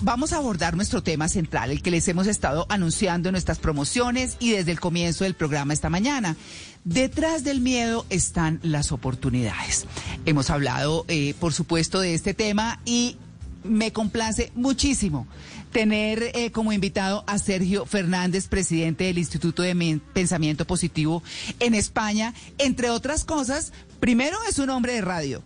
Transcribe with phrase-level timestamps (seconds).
[0.00, 4.36] Vamos a abordar nuestro tema central, el que les hemos estado anunciando en nuestras promociones
[4.40, 6.36] y desde el comienzo del programa esta mañana.
[6.84, 9.86] Detrás del miedo están las oportunidades.
[10.26, 13.18] Hemos hablado, eh, por supuesto, de este tema y
[13.62, 15.28] me complace muchísimo
[15.70, 21.22] tener eh, como invitado a Sergio Fernández, presidente del Instituto de Pensamiento Positivo
[21.60, 22.34] en España.
[22.58, 25.42] Entre otras cosas, primero es un hombre de radio.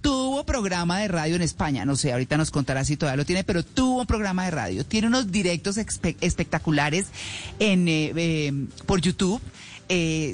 [0.00, 3.44] Tuvo programa de radio en España, no sé, ahorita nos contará si todavía lo tiene,
[3.44, 4.86] pero tuvo un programa de radio.
[4.86, 7.08] Tiene unos directos espectaculares
[7.58, 8.52] en, eh, eh,
[8.86, 9.40] por YouTube.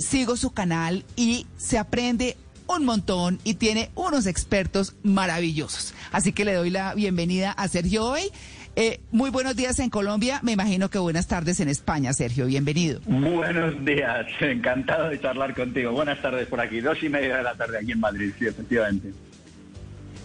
[0.00, 2.36] sigo su canal y se aprende
[2.66, 5.94] un montón y tiene unos expertos maravillosos.
[6.12, 8.30] Así que le doy la bienvenida a Sergio hoy.
[8.76, 13.00] Eh, muy buenos días en Colombia, me imagino que buenas tardes en España, Sergio, bienvenido.
[13.06, 15.92] Buenos días, encantado de charlar contigo.
[15.92, 19.12] Buenas tardes por aquí, dos y media de la tarde aquí en Madrid, sí, efectivamente.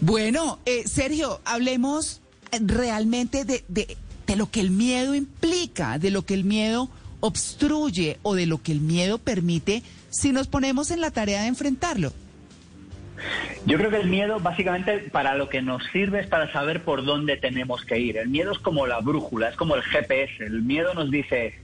[0.02, 2.22] Bueno, eh, Sergio, hablemos
[2.62, 8.18] realmente de, de, de lo que el miedo implica, de lo que el miedo obstruye
[8.22, 12.14] o de lo que el miedo permite si nos ponemos en la tarea de enfrentarlo.
[13.66, 17.04] Yo creo que el miedo básicamente para lo que nos sirve es para saber por
[17.04, 18.18] dónde tenemos que ir.
[18.18, 20.46] El miedo es como la brújula, es como el GPS.
[20.46, 21.56] El miedo nos dice,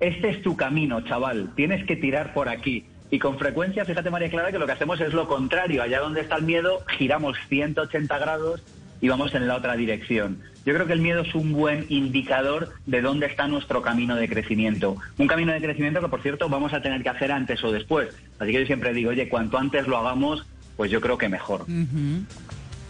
[0.00, 2.86] este es tu camino, chaval, tienes que tirar por aquí.
[3.12, 5.82] Y con frecuencia, fíjate María Clara, que lo que hacemos es lo contrario.
[5.82, 8.62] Allá donde está el miedo, giramos 180 grados
[9.02, 10.38] y vamos en la otra dirección.
[10.64, 14.30] Yo creo que el miedo es un buen indicador de dónde está nuestro camino de
[14.30, 14.96] crecimiento.
[15.18, 18.14] Un camino de crecimiento que, por cierto, vamos a tener que hacer antes o después.
[18.38, 20.46] Así que yo siempre digo, oye, cuanto antes lo hagamos,
[20.78, 21.66] pues yo creo que mejor.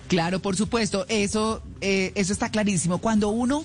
[0.07, 2.99] Claro, por supuesto, eso, eh, eso está clarísimo.
[2.99, 3.65] Cuando uno,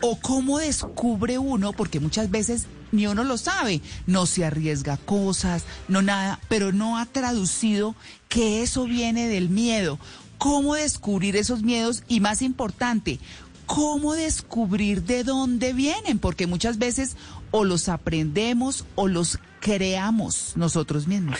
[0.00, 5.64] o cómo descubre uno, porque muchas veces ni uno lo sabe, no se arriesga cosas,
[5.88, 7.94] no nada, pero no ha traducido
[8.28, 9.98] que eso viene del miedo.
[10.38, 12.02] ¿Cómo descubrir esos miedos?
[12.08, 13.18] Y más importante,
[13.66, 16.18] ¿cómo descubrir de dónde vienen?
[16.18, 17.16] Porque muchas veces
[17.50, 21.38] o los aprendemos o los creamos nosotros mismos.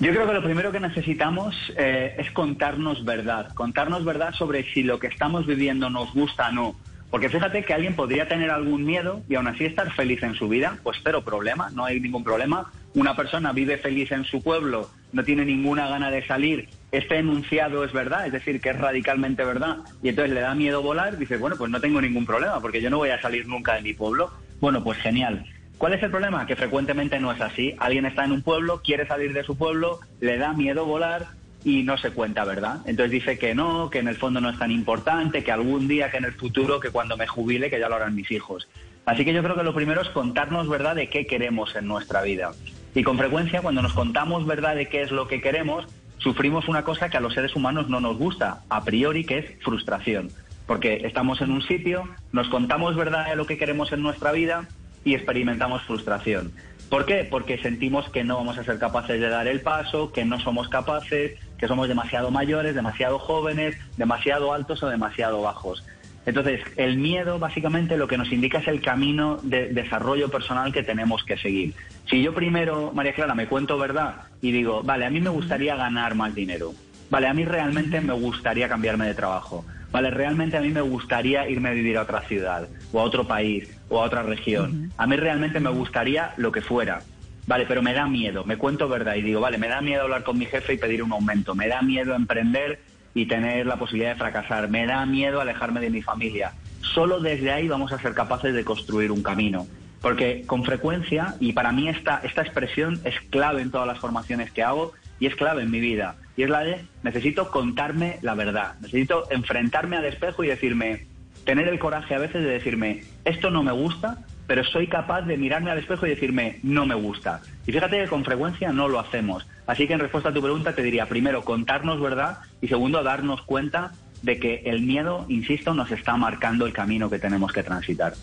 [0.00, 4.82] Yo creo que lo primero que necesitamos eh, es contarnos verdad, contarnos verdad sobre si
[4.82, 6.76] lo que estamos viviendo nos gusta o no.
[7.10, 10.48] Porque fíjate que alguien podría tener algún miedo y aún así estar feliz en su
[10.48, 12.70] vida, pues cero problema, no hay ningún problema.
[12.94, 17.84] Una persona vive feliz en su pueblo, no tiene ninguna gana de salir, este enunciado
[17.84, 21.36] es verdad, es decir, que es radicalmente verdad, y entonces le da miedo volar, dice,
[21.36, 23.92] bueno, pues no tengo ningún problema, porque yo no voy a salir nunca de mi
[23.92, 24.32] pueblo.
[24.60, 25.46] Bueno, pues genial.
[25.78, 26.46] ¿Cuál es el problema?
[26.46, 27.74] Que frecuentemente no es así.
[27.78, 31.28] Alguien está en un pueblo, quiere salir de su pueblo, le da miedo volar
[31.64, 32.80] y no se cuenta, ¿verdad?
[32.86, 36.10] Entonces dice que no, que en el fondo no es tan importante, que algún día,
[36.10, 38.68] que en el futuro, que cuando me jubile, que ya lo harán mis hijos.
[39.04, 42.22] Así que yo creo que lo primero es contarnos, ¿verdad?, de qué queremos en nuestra
[42.22, 42.52] vida.
[42.94, 45.86] Y con frecuencia, cuando nos contamos, ¿verdad?, de qué es lo que queremos,
[46.18, 49.64] sufrimos una cosa que a los seres humanos no nos gusta, a priori, que es
[49.64, 50.30] frustración.
[50.66, 54.68] Porque estamos en un sitio, nos contamos, ¿verdad?, de lo que queremos en nuestra vida
[55.04, 56.52] y experimentamos frustración.
[56.90, 57.26] ¿Por qué?
[57.28, 60.68] Porque sentimos que no vamos a ser capaces de dar el paso, que no somos
[60.68, 65.84] capaces, que somos demasiado mayores, demasiado jóvenes, demasiado altos o demasiado bajos.
[66.26, 70.82] Entonces, el miedo básicamente lo que nos indica es el camino de desarrollo personal que
[70.82, 71.74] tenemos que seguir.
[72.08, 75.76] Si yo primero, María Clara, me cuento verdad y digo, vale, a mí me gustaría
[75.76, 76.72] ganar más dinero,
[77.10, 81.48] vale, a mí realmente me gustaría cambiarme de trabajo, vale, realmente a mí me gustaría
[81.48, 84.92] irme a vivir a otra ciudad o a otro país o a otra región.
[84.96, 87.00] A mí realmente me gustaría lo que fuera.
[87.46, 90.22] Vale, pero me da miedo, me cuento verdad y digo, vale, me da miedo hablar
[90.22, 92.80] con mi jefe y pedir un aumento, me da miedo emprender
[93.14, 96.52] y tener la posibilidad de fracasar, me da miedo alejarme de mi familia.
[96.80, 99.66] Solo desde ahí vamos a ser capaces de construir un camino.
[100.00, 104.50] Porque con frecuencia, y para mí esta, esta expresión es clave en todas las formaciones
[104.50, 108.34] que hago y es clave en mi vida, y es la de necesito contarme la
[108.34, 111.06] verdad, necesito enfrentarme al espejo y decirme,
[111.44, 115.36] tener el coraje a veces de decirme, esto no me gusta, pero soy capaz de
[115.36, 117.40] mirarme al espejo y decirme, no me gusta.
[117.68, 119.46] Y fíjate que con frecuencia no lo hacemos.
[119.64, 123.42] Así que en respuesta a tu pregunta te diría, primero, contarnos verdad y segundo, darnos
[123.42, 128.14] cuenta de que el miedo, insisto, nos está marcando el camino que tenemos que transitar.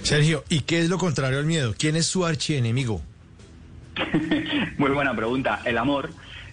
[0.00, 1.74] Sergio, ¿y qué es lo contrario al miedo?
[1.76, 3.02] ¿Quién es su archienemigo?
[4.78, 5.60] Muy buena pregunta.
[5.66, 6.08] El amor.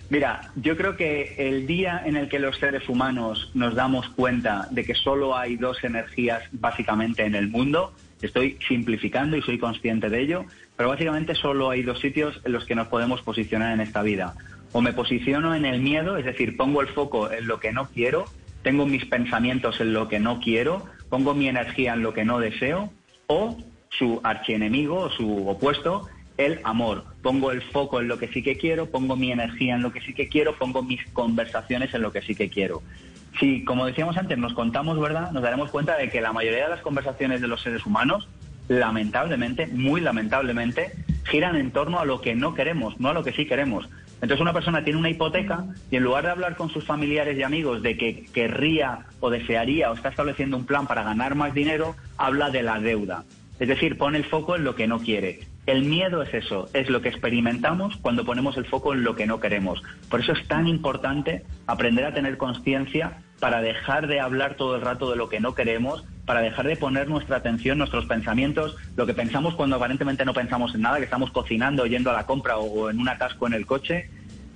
[0.09, 4.67] Mira, yo creo que el día en el que los seres humanos nos damos cuenta
[4.71, 10.09] de que solo hay dos energías básicamente en el mundo, estoy simplificando y soy consciente
[10.09, 10.45] de ello,
[10.75, 14.35] pero básicamente solo hay dos sitios en los que nos podemos posicionar en esta vida.
[14.71, 17.87] O me posiciono en el miedo, es decir, pongo el foco en lo que no
[17.89, 18.25] quiero,
[18.61, 22.39] tengo mis pensamientos en lo que no quiero, pongo mi energía en lo que no
[22.39, 22.91] deseo,
[23.27, 23.57] o
[23.89, 26.07] su archienemigo su opuesto
[26.39, 27.03] el amor.
[27.21, 29.99] Pongo el foco en lo que sí que quiero, pongo mi energía en lo que
[29.99, 32.81] sí que quiero, pongo mis conversaciones en lo que sí que quiero.
[33.39, 36.69] Si, como decíamos antes, nos contamos verdad, nos daremos cuenta de que la mayoría de
[36.69, 38.27] las conversaciones de los seres humanos,
[38.67, 40.91] lamentablemente, muy lamentablemente,
[41.25, 43.89] giran en torno a lo que no queremos, no a lo que sí queremos.
[44.21, 47.43] Entonces una persona tiene una hipoteca y en lugar de hablar con sus familiares y
[47.43, 51.95] amigos de que querría o desearía o está estableciendo un plan para ganar más dinero,
[52.17, 53.23] habla de la deuda.
[53.59, 55.41] Es decir, pone el foco en lo que no quiere.
[55.65, 59.27] El miedo es eso, es lo que experimentamos cuando ponemos el foco en lo que
[59.27, 59.81] no queremos.
[60.09, 64.81] Por eso es tan importante aprender a tener conciencia para dejar de hablar todo el
[64.81, 69.05] rato de lo que no queremos, para dejar de poner nuestra atención, nuestros pensamientos, lo
[69.05, 72.57] que pensamos cuando aparentemente no pensamos en nada, que estamos cocinando, yendo a la compra
[72.57, 74.09] o en un atasco en el coche.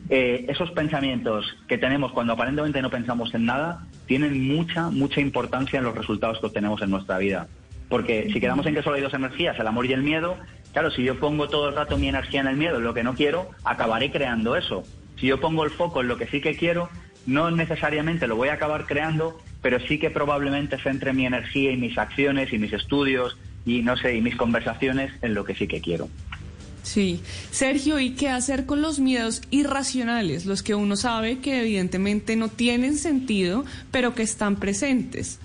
[0.10, 5.80] Eh, esos pensamientos que tenemos cuando aparentemente no pensamos en nada tienen mucha, mucha importancia
[5.80, 7.48] en los resultados que obtenemos en nuestra vida.
[7.88, 10.38] Porque si quedamos en que solo hay dos energías, el amor y el miedo,
[10.74, 13.04] claro, si yo pongo todo el rato mi energía en el miedo, en lo que
[13.04, 14.84] no quiero, acabaré creando eso.
[15.20, 16.90] Si yo pongo el foco en lo que sí que quiero,
[17.26, 21.78] no necesariamente lo voy a acabar creando, pero sí que probablemente centre mi energía y
[21.78, 25.68] mis acciones y mis estudios y no sé, y mis conversaciones en lo que sí
[25.68, 26.10] que quiero.
[26.84, 27.22] Sí.
[27.52, 32.50] Sergio, ¿y qué hacer con los miedos irracionales, los que uno sabe que evidentemente no
[32.50, 35.40] tienen sentido, pero que están presentes?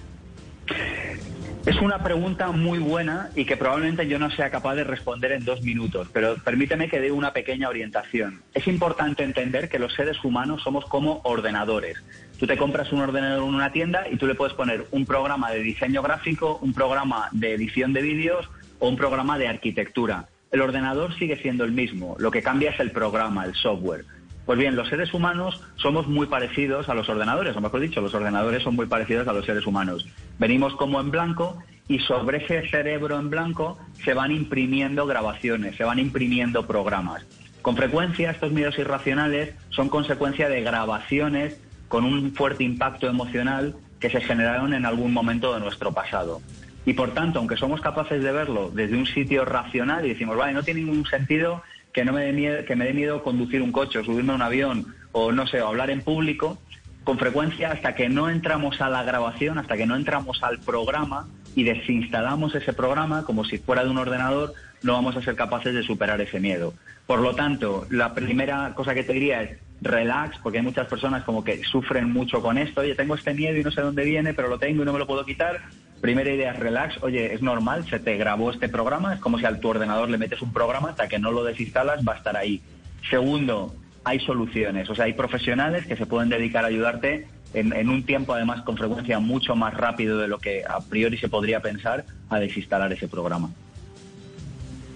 [1.67, 5.45] Es una pregunta muy buena y que probablemente yo no sea capaz de responder en
[5.45, 8.43] dos minutos, pero permíteme que dé una pequeña orientación.
[8.55, 12.03] Es importante entender que los seres humanos somos como ordenadores.
[12.39, 15.51] Tú te compras un ordenador en una tienda y tú le puedes poner un programa
[15.51, 20.27] de diseño gráfico, un programa de edición de vídeos o un programa de arquitectura.
[20.51, 24.07] El ordenador sigue siendo el mismo, lo que cambia es el programa, el software.
[24.49, 28.15] Pues bien, los seres humanos somos muy parecidos a los ordenadores, o mejor dicho, los
[28.15, 30.09] ordenadores son muy parecidos a los seres humanos.
[30.39, 35.85] Venimos como en blanco y sobre ese cerebro en blanco se van imprimiendo grabaciones, se
[35.85, 37.27] van imprimiendo programas.
[37.61, 44.09] Con frecuencia estos miedos irracionales son consecuencia de grabaciones con un fuerte impacto emocional que
[44.09, 46.41] se generaron en algún momento de nuestro pasado.
[46.87, 50.55] Y por tanto, aunque somos capaces de verlo desde un sitio racional y decimos, vale,
[50.55, 51.63] no tiene ningún sentido
[51.99, 54.43] que no me dé miedo, que me dé miedo conducir un coche subirme a un
[54.43, 56.57] avión o no sé, o hablar en público,
[57.03, 61.27] con frecuencia hasta que no entramos a la grabación, hasta que no entramos al programa
[61.57, 64.55] y desinstalamos ese programa como si fuera de un ordenador,
[64.85, 66.73] no vamos a ser capaces de superar ese miedo.
[67.05, 71.25] Por lo tanto, la primera cosa que te diría es relax, porque hay muchas personas
[71.25, 74.35] como que sufren mucho con esto, oye, tengo este miedo y no sé dónde viene,
[74.35, 75.63] pero lo tengo y no me lo puedo quitar.
[76.01, 79.45] Primera idea es relax, oye, es normal, se te grabó este programa, es como si
[79.45, 82.37] a tu ordenador le metes un programa, hasta que no lo desinstalas va a estar
[82.37, 82.63] ahí.
[83.11, 83.75] Segundo,
[84.05, 88.35] hay soluciones, o sea, hay profesionales que se pueden dedicar a ayudarte en, un tiempo
[88.35, 92.39] además con frecuencia mucho más rápido de lo que a priori se podría pensar a
[92.39, 93.51] desinstalar ese programa.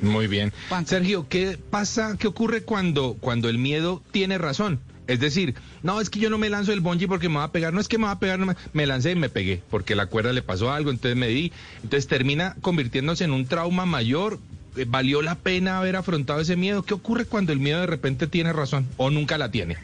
[0.03, 0.53] Muy bien.
[0.85, 4.81] Sergio, ¿qué pasa, qué ocurre cuando, cuando el miedo tiene razón?
[5.13, 7.53] Es decir, no, es que yo no me lanzo el bungee porque me va a
[7.53, 9.95] pegar, no es que me va a pegar, no me, lancé y me pegué, porque
[9.95, 11.53] la cuerda le pasó algo, entonces me di.
[11.83, 14.39] Entonces termina convirtiéndose en un trauma mayor.
[14.75, 16.83] Eh, ¿Valió la pena haber afrontado ese miedo?
[16.83, 19.77] ¿Qué ocurre cuando el miedo de repente tiene razón o nunca la tiene?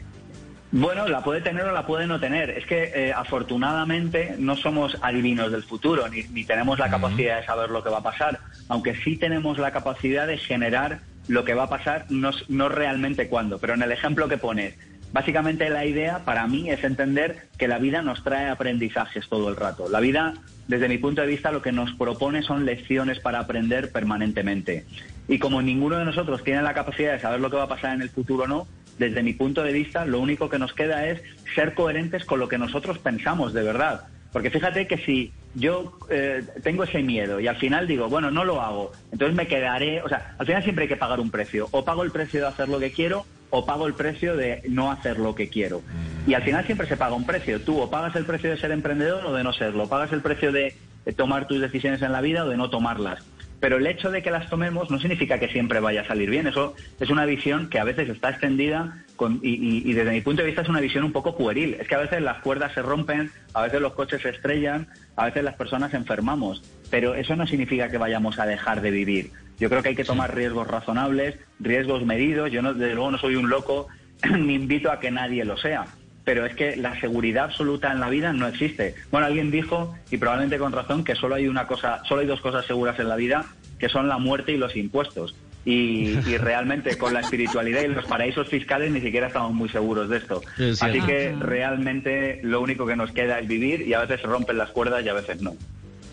[0.71, 2.49] Bueno, la puede tener o la puede no tener.
[2.49, 7.69] Es que eh, afortunadamente no somos adivinos del futuro, ni, tenemos la capacidad de saber
[7.69, 11.63] lo que va a pasar, aunque sí tenemos la capacidad de generar lo que va
[11.63, 13.59] a pasar, no, no realmente cuándo.
[13.59, 14.75] Pero en el ejemplo que pones,
[15.11, 19.55] básicamente la idea para mí es entender que la vida nos trae aprendizajes todo el
[19.55, 19.89] rato.
[19.89, 20.33] La vida,
[20.67, 24.85] desde mi punto de vista, lo que nos propone son lecciones para aprender permanentemente.
[25.27, 27.95] Y como ninguno de nosotros tiene la capacidad de saber lo que va a pasar
[27.95, 28.67] en el futuro o no,
[28.97, 31.21] desde mi punto de vista, lo único que nos queda es
[31.55, 34.07] ser coherentes con lo que nosotros pensamos de verdad.
[34.31, 38.43] Porque fíjate que si yo eh, tengo ese miedo y al final digo, bueno, no
[38.43, 41.67] lo hago, entonces me quedaré, o sea, al final siempre hay que pagar un precio.
[41.71, 44.91] O pago el precio de hacer lo que quiero o pago el precio de no
[44.91, 45.81] hacer lo que quiero.
[46.27, 47.61] Y al final siempre se paga un precio.
[47.61, 49.87] Tú o pagas el precio de ser emprendedor o de no serlo.
[49.87, 50.75] Pagas el precio de
[51.15, 53.23] tomar tus decisiones en la vida o de no tomarlas
[53.59, 56.47] pero el hecho de que las tomemos no significa que siempre vaya a salir bien.
[56.47, 59.03] Eso es una visión que a veces está extendida
[59.41, 61.75] y, desde mi punto de vista es una visión un poco pueril.
[61.79, 65.25] Es que a veces las cuerdas se rompen, a veces los coches se estrellan, a
[65.25, 69.31] veces las personas enfermamos, pero eso no significa que vayamos a dejar de vivir.
[69.59, 72.51] Yo creo que hay que tomar riesgos razonables, riesgos medidos.
[72.51, 73.87] Yo no, desde luego no soy un loco
[74.37, 75.85] ni invito a que nadie lo sea
[76.29, 78.93] pero es que la seguridad absoluta en la vida no existe.
[79.09, 82.39] Bueno, alguien dijo, y probablemente con razón, que solo hay una cosa, solo hay dos
[82.39, 83.45] cosas seguras en la vida,
[83.79, 85.33] que son la muerte y los impuestos.
[85.65, 90.17] Y, realmente con la espiritualidad y los paraísos fiscales ni siquiera estamos muy seguros de
[90.17, 90.41] esto.
[90.79, 94.59] Así que realmente lo único que nos queda es vivir y a veces se rompen
[94.59, 95.55] las cuerdas y a veces no.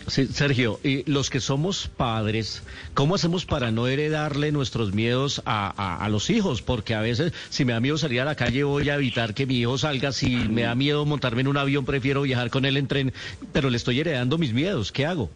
[0.06, 2.62] Sí, Sergio, y los que somos padres,
[2.94, 6.62] ¿cómo hacemos para no heredarle nuestros miedos a, a, los hijos?
[6.62, 9.46] Porque a veces, si me da miedo salir a la calle, voy a evitar que
[9.46, 10.12] mi hijo salga.
[10.12, 13.12] Si me da miedo montarme en un avión, prefiero viajar con él en tren,
[13.52, 14.92] pero le estoy heredando mis miedos.
[14.92, 15.28] ¿Qué hago?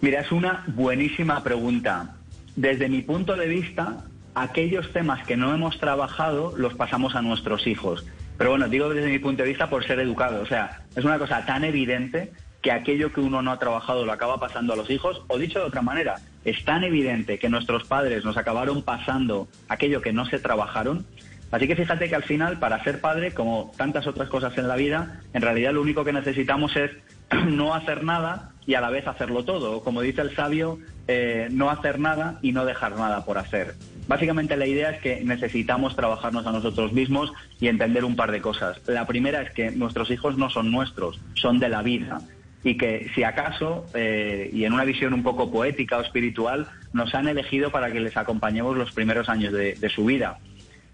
[0.00, 2.14] Mira, es una buenísima pregunta.
[2.54, 4.04] Desde mi punto de vista,
[4.36, 8.06] aquellos temas que no hemos trabajado los pasamos a nuestros hijos.
[8.36, 10.42] Pero bueno, digo desde mi punto de vista por ser educado.
[10.42, 12.30] O sea, es una cosa tan evidente
[12.68, 15.58] que aquello que uno no ha trabajado lo acaba pasando a los hijos, o dicho
[15.58, 20.26] de otra manera, es tan evidente que nuestros padres nos acabaron pasando aquello que no
[20.26, 21.06] se trabajaron.
[21.50, 24.76] Así que fíjate que al final, para ser padre, como tantas otras cosas en la
[24.76, 26.90] vida, en realidad lo único que necesitamos es
[27.46, 29.82] no hacer nada y a la vez hacerlo todo.
[29.82, 33.76] Como dice el sabio, eh, no hacer nada y no dejar nada por hacer.
[34.08, 38.42] Básicamente la idea es que necesitamos trabajarnos a nosotros mismos y entender un par de
[38.42, 38.78] cosas.
[38.86, 42.20] La primera es que nuestros hijos no son nuestros, son de la vida
[42.64, 47.14] y que si acaso, eh, y en una visión un poco poética o espiritual, nos
[47.14, 50.38] han elegido para que les acompañemos los primeros años de, su vida.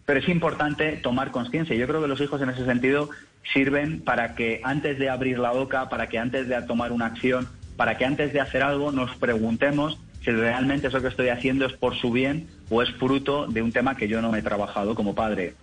[0.05, 1.75] Pero es importante tomar conciencia.
[1.75, 3.09] Yo creo que los hijos en ese sentido
[3.53, 7.49] sirven para que antes de abrir la boca, para que antes de tomar una acción,
[7.77, 11.73] para que antes de hacer algo nos preguntemos si realmente eso que estoy haciendo es
[11.75, 14.95] por su bien o es fruto de un tema que yo no me he trabajado
[14.95, 15.55] como padre.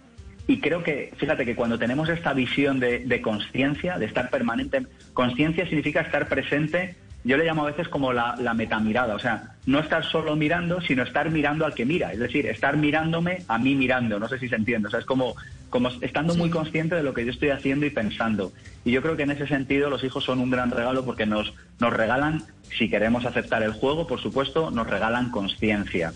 [0.48, 4.86] Y creo que, fíjate que cuando tenemos esta visión de, de conciencia, de estar permanente,
[5.14, 9.56] conciencia significa estar presente, yo le llamo a veces como la, la metamirada, o sea,
[9.68, 13.60] no estar solo mirando, sino estar mirando al que mira, es decir, estar mirándome a
[13.60, 15.36] mí mirando, no sé si se entiende, o sea, es como,
[15.70, 18.52] como estando muy consciente de lo que yo estoy haciendo y pensando.
[18.84, 21.54] Y yo creo que en ese sentido los hijos son un gran regalo porque nos,
[21.80, 22.44] nos regalan,
[22.76, 26.14] si queremos aceptar el juego, por supuesto, nos regalan conciencia.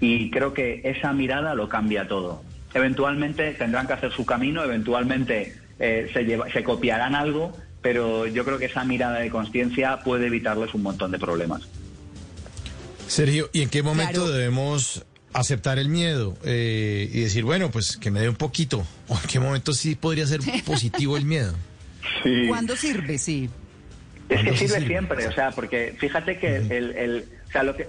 [0.00, 2.42] Y creo que esa mirada lo cambia todo
[2.74, 8.58] eventualmente tendrán que hacer su camino, eventualmente eh, se, se copiarán algo, pero yo creo
[8.58, 11.62] que esa mirada de conciencia puede evitarles un montón de problemas.
[13.06, 18.10] Sergio, ¿y en qué momento debemos aceptar el miedo eh, y decir, bueno, pues que
[18.10, 18.86] me dé un poquito?
[19.08, 21.54] ¿O en qué momento sí podría ser positivo el miedo?
[22.48, 23.18] ¿Cuándo sirve?
[23.18, 23.48] Sí.
[24.28, 27.88] Es que sirve, siempre, o sea, porque fíjate que el, el, o sea, lo que,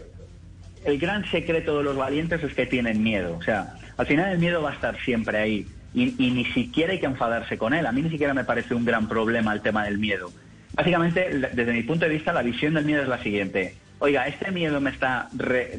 [0.85, 3.35] el gran secreto de los valientes es que tienen miedo.
[3.37, 6.99] O sea, al final el miedo va a estar siempre ahí y, ni siquiera hay
[6.99, 7.85] que enfadarse con él.
[7.85, 10.31] A mí ni siquiera me parece un gran problema el tema del miedo.
[10.73, 13.75] Básicamente, desde mi punto de vista, la visión del miedo es la siguiente.
[13.99, 15.29] Oiga, este miedo me está,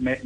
[0.00, 0.18] me,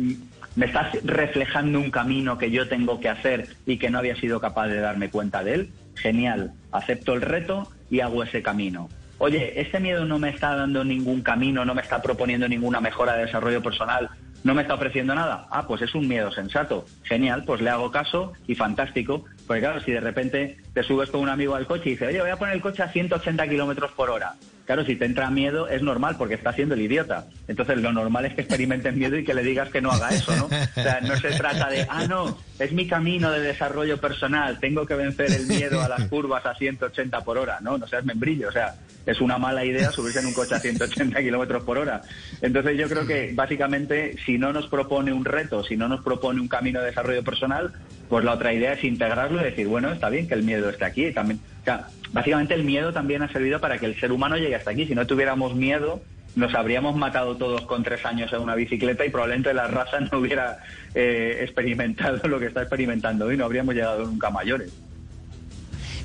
[0.67, 4.69] está reflejando un camino que yo tengo que hacer y que no había sido capaz
[4.69, 5.71] de darme cuenta de él.
[5.95, 8.89] Genial, acepto el reto y hago ese camino.
[9.19, 13.15] Oye, este miedo no me está dando ningún camino, no me está proponiendo ninguna mejora
[13.15, 14.11] de desarrollo personal
[14.45, 15.47] ¿No me está ofreciendo nada?
[15.51, 16.85] Ah, pues es un miedo sensato.
[17.05, 19.25] Genial, pues le hago caso y fantástico.
[19.47, 22.21] Porque claro, si de repente te subes con un amigo al coche y dice, oye,
[22.21, 24.35] voy a poner el coche a 180 kilómetros por hora.
[24.67, 27.27] Claro, si te entra miedo es normal porque está siendo el idiota.
[27.49, 30.35] Entonces lo normal es que experimenten miedo y que le digas que no haga eso,
[30.37, 30.47] ¿no?
[30.47, 34.87] O sea, no se trata de, ah, no, es mi camino de desarrollo personal, tengo
[34.87, 37.59] que vencer el miedo a las curvas a 180 por hora.
[37.61, 38.49] No, no seas membrillo.
[38.49, 42.01] O sea, es una mala idea subirse en un coche a 180 kilómetros por hora.
[42.41, 46.41] Entonces yo creo que básicamente si no nos propone un reto, si no nos propone
[46.41, 47.73] un camino de desarrollo personal,
[48.09, 50.87] pues la otra idea es integrarlo y decir, bueno, está bien que el miedo esté
[50.87, 51.13] aquí.
[51.13, 54.55] También, o sea, básicamente el miedo también ha servido para que el ser humano llegue
[54.55, 54.85] hasta aquí.
[54.85, 56.03] Si no tuviéramos miedo,
[56.37, 60.19] nos habríamos matado todos con tres años en una bicicleta y probablemente la raza no
[60.19, 60.59] hubiera
[60.95, 64.73] eh, experimentado lo que está experimentando y no habríamos llegado nunca mayores.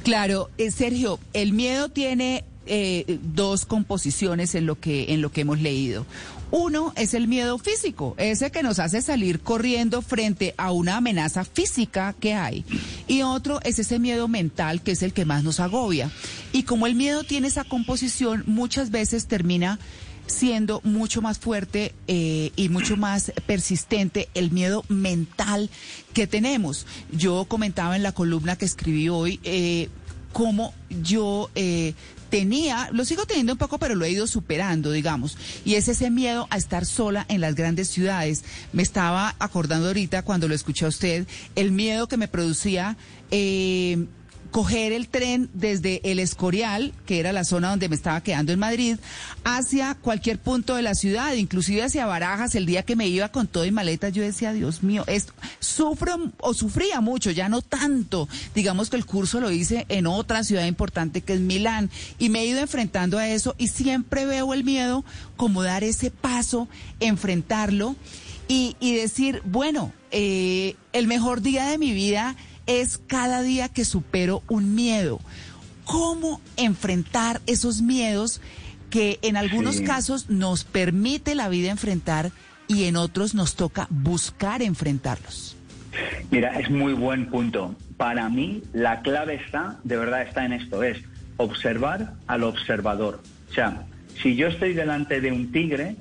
[0.05, 5.41] Claro, eh, Sergio, el miedo tiene eh, dos composiciones en lo que en lo que
[5.41, 6.05] hemos leído.
[6.51, 11.45] Uno es el miedo físico, ese que nos hace salir corriendo frente a una amenaza
[11.45, 12.65] física que hay.
[13.07, 16.09] Y otro es ese miedo mental, que es el que más nos agobia.
[16.51, 19.79] Y como el miedo tiene esa composición, muchas veces termina
[20.29, 25.69] siendo mucho más fuerte eh, y mucho más persistente el miedo mental
[26.13, 26.85] que tenemos.
[27.11, 29.89] Yo comentaba en la columna que escribí hoy eh,
[30.33, 31.93] cómo yo eh,
[32.29, 35.37] tenía, lo sigo teniendo un poco, pero lo he ido superando, digamos.
[35.65, 38.43] Y es ese miedo a estar sola en las grandes ciudades.
[38.73, 42.97] Me estaba acordando ahorita cuando lo escuché a usted, el miedo que me producía
[43.31, 44.05] eh,
[44.51, 48.59] coger el tren desde el Escorial, que era la zona donde me estaba quedando en
[48.59, 48.97] Madrid,
[49.43, 53.47] hacia cualquier punto de la ciudad, inclusive hacia Barajas, el día que me iba con
[53.47, 58.27] todo y maletas, yo decía, Dios mío, esto, sufro o sufría mucho, ya no tanto.
[58.55, 62.41] Digamos que el curso lo hice en otra ciudad importante que es Milán, y me
[62.41, 65.05] he ido enfrentando a eso y siempre veo el miedo
[65.37, 66.67] como dar ese paso,
[66.99, 67.95] enfrentarlo
[68.47, 72.35] y, decir, bueno, eh, el mejor día de mi vida
[72.69, 75.19] es cada día que supero un miedo.
[75.85, 78.41] ¿Cómo enfrentar esos miedos
[78.89, 82.31] que en algunos casos nos permite la vida enfrentar
[82.67, 85.57] y en otros nos toca buscar enfrentarlos.
[86.31, 87.75] Mira, es muy buen punto.
[87.97, 90.97] Para mí la clave está, de verdad está en esto, es
[91.37, 93.21] observar al observador.
[93.49, 93.85] O sea,
[94.21, 95.95] si yo estoy delante de un tigre,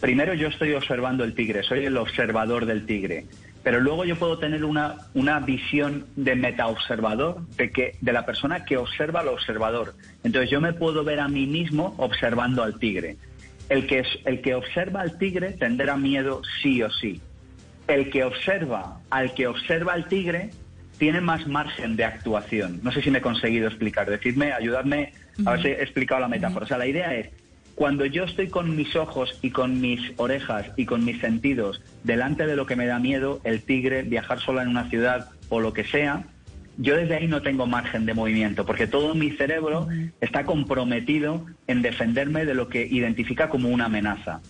[0.00, 3.26] primero yo estoy observando el tigre, soy el observador del tigre.
[3.64, 8.64] Pero luego yo puedo tener una, una visión de metaobservador, de, que, de la persona
[8.66, 9.94] que observa al observador.
[10.22, 13.16] Entonces yo me puedo ver a mí mismo observando al tigre.
[13.70, 17.22] El que, el que observa al tigre tendrá miedo sí o sí.
[17.88, 20.50] El que observa al que observa al tigre
[20.98, 22.80] tiene más margen de actuación.
[22.82, 24.08] No sé si me he conseguido explicar.
[24.10, 25.14] Decidme, ayudadme
[25.46, 26.66] a ver si he explicado la metáfora.
[26.66, 27.30] O sea, la idea es,
[27.74, 32.46] cuando yo estoy con mis ojos y con mis orejas y con mis sentidos delante
[32.46, 35.72] de lo que me da miedo, el tigre, viajar sola en una ciudad o lo
[35.72, 36.24] que sea,
[36.76, 39.88] yo desde ahí no tengo margen de movimiento, porque todo mi cerebro
[40.20, 44.40] está comprometido en defenderme de lo que identifica como una amenaza.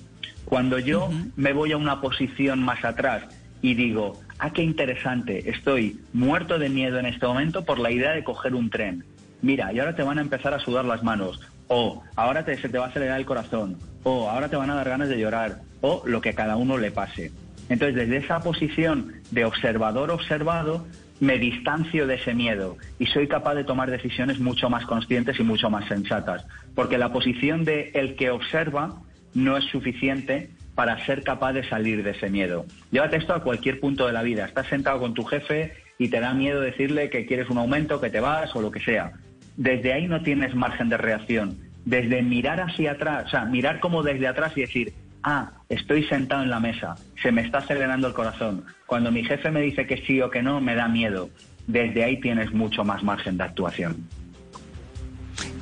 [0.45, 3.25] Cuando yo me voy a una posición más atrás
[3.63, 8.13] y digo, ah, qué interesante, estoy muerto de miedo en este momento por la idea
[8.13, 9.05] de coger un tren.
[9.41, 12.69] Mira, y ahora te van a empezar a sudar las manos, o ahora te, se
[12.69, 15.61] te va a acelerar el corazón, o ahora te van a dar ganas de llorar,
[15.81, 17.33] o lo que a cada uno le pase.
[17.69, 20.87] Entonces, desde esa posición de observador observado,
[21.21, 25.43] me distancio de ese miedo y soy capaz de tomar decisiones mucho más conscientes y
[25.43, 26.45] mucho más sensatas,
[26.75, 29.01] porque la posición de el que observa
[29.33, 32.67] no es suficiente para ser capaz de salir de ese miedo.
[32.91, 34.45] Llévate esto a cualquier punto de la vida.
[34.45, 38.11] Estás sentado con tu jefe y te da miedo decirle que quieres un aumento, que
[38.11, 39.13] te vas o lo que sea.
[39.57, 41.59] Desde ahí no tienes margen de reacción.
[41.85, 46.43] Desde mirar hacia atrás, o sea, mirar como desde atrás y decir, ah, estoy sentado
[46.43, 48.65] en la mesa, se me está acelerando el corazón.
[48.87, 51.31] Cuando mi jefe me dice que sí o que no, me da miedo.
[51.67, 54.09] Desde ahí tienes mucho más margen de actuación.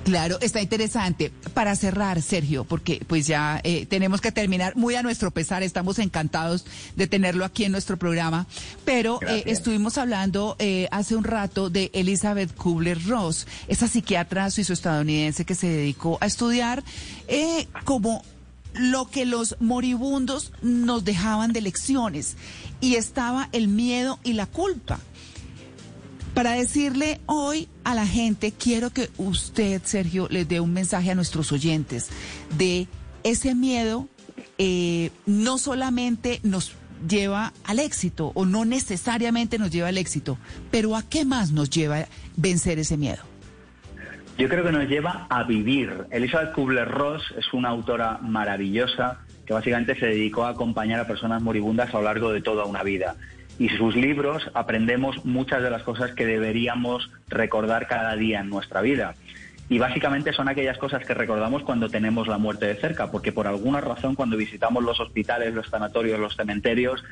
[0.05, 1.31] Claro, está interesante.
[1.55, 5.99] Para cerrar, Sergio, porque pues ya eh, tenemos que terminar muy a nuestro pesar, estamos
[5.99, 6.65] encantados
[6.97, 8.47] de tenerlo aquí en nuestro programa,
[8.85, 15.55] pero eh, estuvimos hablando eh, hace un rato de Elizabeth Kubler-Ross, esa psiquiatra suizo-estadounidense que
[15.55, 16.83] se dedicó a estudiar
[17.85, 18.25] como
[18.75, 22.37] lo que los moribundos nos dejaban de lecciones
[22.81, 24.99] y estaba el miedo y la culpa.
[26.35, 31.15] Para decirle hoy a la gente, quiero que usted, Sergio, les dé un mensaje a
[31.15, 32.09] nuestros oyentes
[32.57, 32.89] de
[33.23, 34.09] ese miedo
[34.59, 36.75] eh, no solamente nos
[37.09, 40.39] lleva al éxito o no necesariamente nos lleva al éxito,
[40.71, 43.23] pero ¿a qué más nos lleva vencer ese miedo?
[44.39, 46.07] Yo creo que nos lleva a vivir.
[46.11, 51.91] Elizabeth Kubler-Ross es una autora maravillosa que básicamente se dedicó a acompañar a personas moribundas
[51.91, 53.17] a lo largo de toda una vida.
[53.59, 58.81] Y sus libros aprendemos muchas de las cosas que deberíamos recordar cada día en nuestra
[58.81, 59.15] vida.
[59.69, 63.47] Y básicamente son aquellas cosas que recordamos cuando tenemos la muerte de cerca, porque por
[63.47, 67.03] alguna razón cuando visitamos los hospitales, los sanatorios, los cementerios,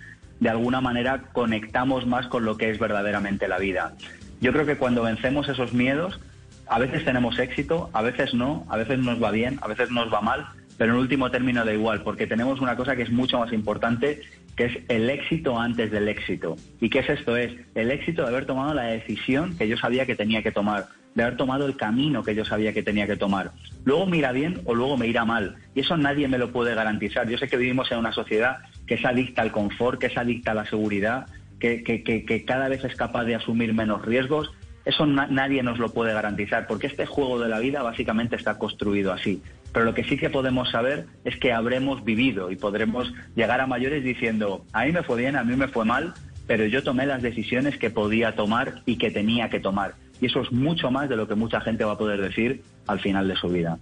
[0.41, 3.95] de alguna manera conectamos más con lo que es verdaderamente la vida.
[4.41, 6.21] Yo creo que cuando vencemos esos miedos,
[6.67, 10.13] a veces tenemos éxito, a veces no, a veces nos va bien, a veces nos
[10.13, 10.47] va mal,
[10.79, 14.23] pero en último término da igual, porque tenemos una cosa que es mucho más importante,
[14.61, 16.55] que es el éxito antes del éxito.
[16.83, 17.35] ¿Y qué es esto?
[17.35, 20.89] Es el éxito de haber tomado la decisión que yo sabía que tenía que tomar,
[21.15, 23.53] de haber tomado el camino que yo sabía que tenía que tomar.
[23.87, 25.57] Luego me irá bien o luego me irá mal.
[25.75, 27.27] Y eso nadie me lo puede garantizar.
[27.27, 30.51] Yo sé que vivimos en una sociedad que es adicta al confort, que es adicta
[30.51, 31.25] a la seguridad,
[31.59, 34.51] que, que, que cada vez es capaz de asumir menos riesgos
[34.85, 39.13] eso nadie nos lo puede garantizar, porque este juego de la vida básicamente está construido
[39.13, 39.43] así.
[39.73, 43.67] Pero lo que sí que podemos saber es que habremos vivido y podremos llegar a
[43.67, 46.15] mayores diciendo, a mí me fue bien, a mí me fue mal,
[46.47, 49.95] pero yo tomé las decisiones que podía tomar y que tenía que tomar.
[50.21, 53.01] Y eso es mucho más de lo que mucha gente va a poder decir al
[53.01, 53.79] final de su vida.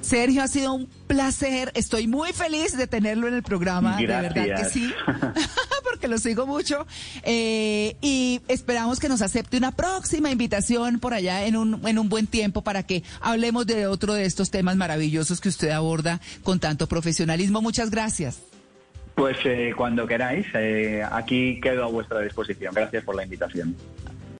[0.00, 1.70] Sergio, ha sido un placer.
[1.74, 3.96] Estoy muy feliz de tenerlo en el programa.
[3.96, 4.92] De verdad que sí.
[6.00, 6.86] porque lo sigo mucho.
[7.24, 12.08] Eh, y esperamos que nos acepte una próxima invitación por allá en un, en un
[12.08, 16.58] buen tiempo para que hablemos de otro de estos temas maravillosos que usted aborda con
[16.58, 17.60] tanto profesionalismo.
[17.60, 18.40] Muchas gracias.
[19.14, 22.72] Pues eh, cuando queráis, eh, aquí quedo a vuestra disposición.
[22.72, 23.76] Gracias por la invitación.